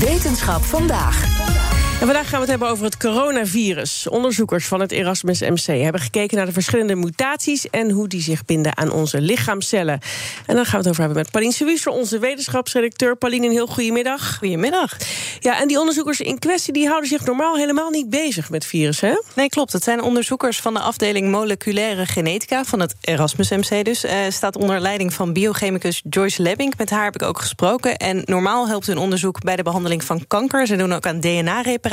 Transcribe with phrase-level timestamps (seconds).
[0.00, 1.59] Wetenschap vandaag.
[2.00, 4.08] En vandaag gaan we het hebben over het coronavirus.
[4.08, 8.44] Onderzoekers van het Erasmus MC hebben gekeken naar de verschillende mutaties en hoe die zich
[8.44, 10.00] binden aan onze lichaamcellen.
[10.46, 13.16] En dan gaan we het over hebben met Pauline Suisse, onze wetenschapsredacteur.
[13.16, 14.36] Pauline, een heel goedemiddag.
[14.38, 14.96] Goedemiddag.
[15.38, 19.08] Ja, en die onderzoekers in kwestie die houden zich normaal helemaal niet bezig met virussen,
[19.08, 19.20] hè?
[19.34, 19.72] Nee, klopt.
[19.72, 23.84] Het zijn onderzoekers van de afdeling moleculaire genetica van het Erasmus MC.
[23.84, 26.76] Dus uh, staat onder leiding van biochemicus Joyce Lebbink.
[26.76, 27.96] Met haar heb ik ook gesproken.
[27.96, 30.66] En normaal helpt hun onderzoek bij de behandeling van kanker.
[30.66, 31.89] Ze doen ook aan DNA-reparatie.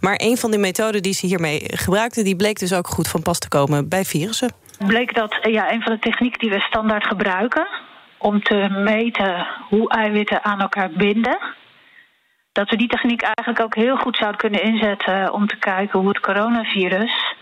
[0.00, 2.24] Maar een van de methoden die ze hiermee gebruikten...
[2.24, 4.52] die bleek dus ook goed van pas te komen bij virussen.
[4.86, 7.66] Bleek dat ja, een van de technieken die we standaard gebruiken...
[8.18, 11.38] om te meten hoe eiwitten aan elkaar binden...
[12.52, 15.32] dat we die techniek eigenlijk ook heel goed zouden kunnen inzetten...
[15.32, 17.34] om te kijken hoe het coronavirus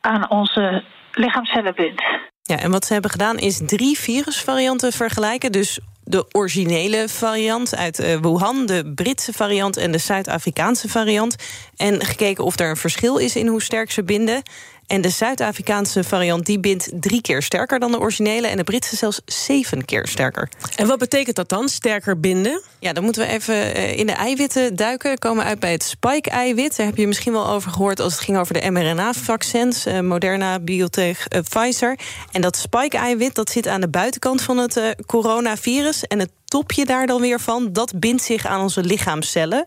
[0.00, 2.02] aan onze lichaamcellen bindt.
[2.42, 5.52] Ja, en wat ze hebben gedaan is drie virusvarianten vergelijken.
[5.52, 11.36] Dus de originele variant uit uh, Wuhan, de Britse variant en de Zuid-Afrikaanse variant.
[11.76, 14.42] En gekeken of er een verschil is in hoe sterk ze binden.
[14.90, 18.46] En de Zuid-Afrikaanse variant die bindt drie keer sterker dan de originele...
[18.46, 20.48] en de Britse zelfs zeven keer sterker.
[20.76, 22.62] En wat betekent dat dan, sterker binden?
[22.78, 25.10] Ja, dan moeten we even in de eiwitten duiken.
[25.10, 26.76] We komen uit bij het spike-eiwit.
[26.76, 29.86] Daar heb je misschien wel over gehoord als het ging over de mRNA-vaccins.
[29.86, 31.98] Uh, Moderna, Biotech, uh, Pfizer.
[32.32, 36.06] En dat spike-eiwit dat zit aan de buitenkant van het coronavirus.
[36.06, 39.66] En het topje daar dan weer van, dat bindt zich aan onze lichaamcellen...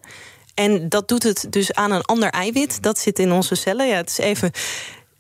[0.54, 2.82] En dat doet het dus aan een ander eiwit.
[2.82, 3.88] Dat zit in onze cellen.
[3.88, 4.52] Ja, het is even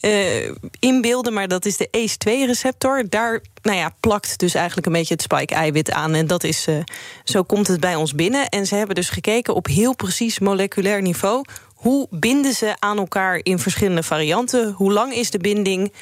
[0.06, 3.10] uh, inbeelden, maar dat is de ACE2-receptor.
[3.10, 6.14] Daar nou ja, plakt dus eigenlijk een beetje het spike-eiwit aan.
[6.14, 6.78] En dat is, uh,
[7.24, 8.50] zo komt het bij ons binnen.
[8.50, 11.46] En ze hebben dus gekeken op heel precies moleculair niveau...
[11.74, 14.72] hoe binden ze aan elkaar in verschillende varianten?
[14.72, 15.94] Hoe lang is de binding?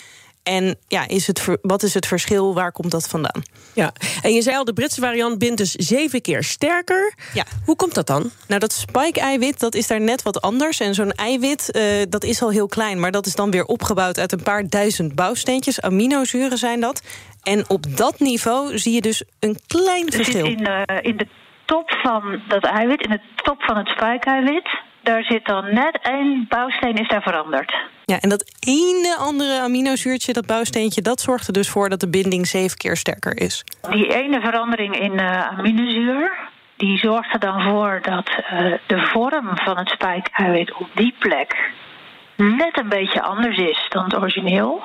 [0.43, 2.53] En ja, is het, wat is het verschil?
[2.53, 3.41] Waar komt dat vandaan?
[3.73, 3.91] Ja,
[4.21, 7.13] en je zei al, de Britse variant bindt dus zeven keer sterker.
[7.33, 7.43] Ja.
[7.65, 8.31] Hoe komt dat dan?
[8.47, 10.79] Nou, dat spike-eiwit, dat is daar net wat anders.
[10.79, 12.99] En zo'n eiwit, uh, dat is al heel klein...
[12.99, 15.81] maar dat is dan weer opgebouwd uit een paar duizend bouwsteentjes.
[15.81, 17.01] Aminozuren zijn dat.
[17.43, 20.45] En op dat niveau zie je dus een klein verschil.
[20.45, 21.27] In, uh, in de
[21.65, 24.69] top van dat eiwit, in de top van het spike-eiwit...
[25.03, 27.73] daar zit dan net één bouwsteen is daar veranderd.
[28.05, 31.01] Ja, en dat ene andere aminozuurtje, dat bouwsteentje...
[31.01, 33.63] dat zorgt er dus voor dat de binding zeven keer sterker is.
[33.89, 36.31] Die ene verandering in uh, aminozuur...
[36.75, 41.71] die zorgt er dan voor dat uh, de vorm van het spijkeiwit op die plek...
[42.35, 44.81] net een beetje anders is dan het origineel.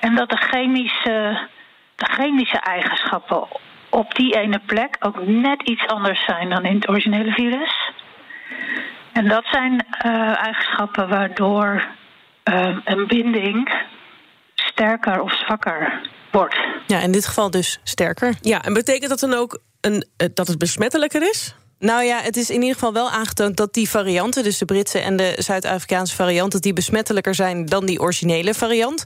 [0.00, 1.48] En dat de chemische,
[1.96, 3.46] de chemische eigenschappen
[3.88, 4.96] op die ene plek...
[5.00, 7.87] ook net iets anders zijn dan in het originele virus.
[9.18, 11.86] En dat zijn uh, eigenschappen waardoor
[12.44, 13.84] uh, een binding
[14.54, 16.00] sterker of zwakker
[16.32, 16.56] wordt.
[16.86, 18.34] Ja, in dit geval dus sterker.
[18.40, 21.54] Ja, en betekent dat dan ook een, dat het besmettelijker is?
[21.78, 24.42] Nou ja, het is in ieder geval wel aangetoond dat die varianten...
[24.42, 26.52] dus de Britse en de Zuid-Afrikaanse variant...
[26.52, 29.04] dat die besmettelijker zijn dan die originele variant.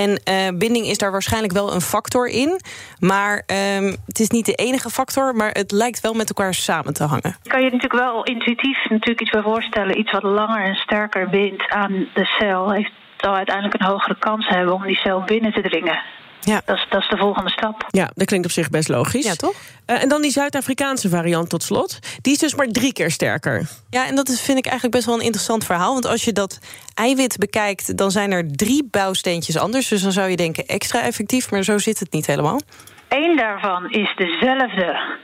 [0.00, 2.60] En uh, binding is daar waarschijnlijk wel een factor in.
[2.98, 3.42] Maar
[3.76, 7.04] um, het is niet de enige factor, maar het lijkt wel met elkaar samen te
[7.04, 7.36] hangen.
[7.42, 9.98] Kan je natuurlijk wel intuïtief natuurlijk iets bij voorstellen...
[9.98, 12.72] iets wat langer en sterker bindt aan de cel...
[12.72, 16.02] heeft zal uiteindelijk een hogere kans hebben om die cel binnen te dringen.
[16.44, 16.62] Ja.
[16.64, 17.86] Dat, is, dat is de volgende stap.
[17.90, 19.24] Ja, dat klinkt op zich best logisch.
[19.24, 19.54] Ja, toch?
[19.86, 21.98] Uh, en dan die Zuid-Afrikaanse variant tot slot.
[22.20, 23.68] Die is dus maar drie keer sterker.
[23.90, 25.92] Ja, en dat is, vind ik eigenlijk best wel een interessant verhaal.
[25.92, 26.58] Want als je dat
[26.94, 29.88] eiwit bekijkt, dan zijn er drie bouwsteentjes anders.
[29.88, 32.60] Dus dan zou je denken extra effectief, maar zo zit het niet helemaal.
[33.08, 35.18] Eén daarvan is dezelfde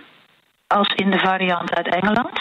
[0.66, 2.40] als in de variant uit Engeland.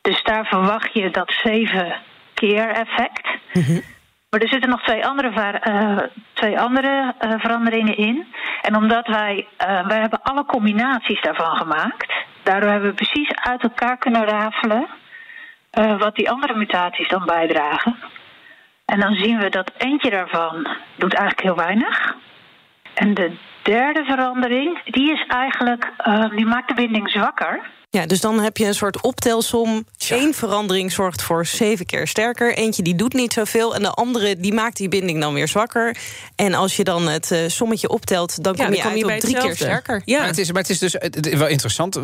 [0.00, 1.96] Dus daar verwacht je dat zeven
[2.34, 3.26] keer effect.
[3.52, 3.82] Mm -hmm.
[4.30, 5.98] Maar er zitten nog twee andere, uh,
[6.32, 8.26] twee andere uh, veranderingen in.
[8.62, 12.12] En omdat wij, uh, wij hebben alle combinaties daarvan gemaakt.
[12.42, 14.86] Daardoor hebben we precies uit elkaar kunnen rafelen
[15.98, 17.96] wat die andere mutaties dan bijdragen.
[18.84, 22.14] En dan zien we dat eentje daarvan doet eigenlijk heel weinig.
[22.94, 25.92] En de derde verandering, die is eigenlijk,
[26.34, 27.60] die maakt de binding zwakker.
[27.96, 29.86] Ja, dus dan heb je een soort optelsom.
[30.08, 32.54] Eén verandering zorgt voor zeven keer sterker.
[32.54, 33.74] Eentje die doet niet zoveel.
[33.74, 35.96] En de andere die maakt die binding dan weer zwakker.
[36.34, 39.54] En als je dan het uh, sommetje optelt, dan kom je uit op drie keer
[39.54, 40.02] sterker.
[40.04, 40.18] Ja.
[40.18, 41.98] Maar, het is, maar het is dus het wel interessant.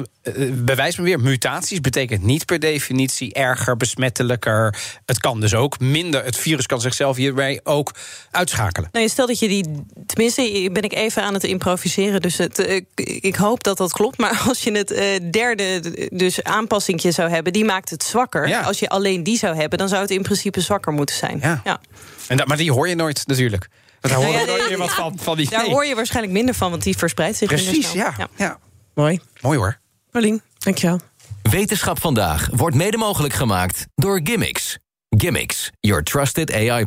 [0.53, 4.77] Bewijs me weer, mutaties betekent niet per definitie erger, besmettelijker.
[5.07, 6.25] Het kan dus ook minder.
[6.25, 7.95] Het virus kan zichzelf hierbij ook
[8.31, 8.89] uitschakelen.
[8.93, 9.85] Nou, stel dat je die.
[10.07, 12.21] Tenminste, ben ik even aan het improviseren.
[12.21, 14.19] Dus het, ik hoop dat dat klopt.
[14.19, 14.89] Maar als je het
[15.33, 15.81] derde
[16.13, 18.57] dus aanpassingje zou hebben, die maakt het zwakker.
[18.65, 21.39] Als je alleen die zou hebben, dan zou het in principe zwakker moeten zijn.
[21.43, 21.61] Ja.
[21.65, 21.81] ja.
[22.29, 23.69] En dat, maar die hoor je nooit natuurlijk.
[24.01, 25.51] Want daar hoor je nooit meer wat van, van die.
[25.51, 27.49] Daar hoor je waarschijnlijk minder van, want die verspreidt zich.
[27.49, 28.15] Precies, ja.
[28.19, 28.29] ja.
[28.37, 28.59] ja.
[28.95, 29.21] Mooi.
[29.41, 29.79] Mooi hoor.
[30.11, 31.01] Paulien, dankjewel.
[31.43, 34.79] Wetenschap vandaag wordt mede mogelijk gemaakt door Gimmicks.
[35.09, 36.87] Gimmicks, your trusted AI